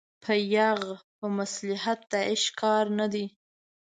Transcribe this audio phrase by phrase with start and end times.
[0.23, 3.25] په يرغ په مصلحت د عشق کار نه دی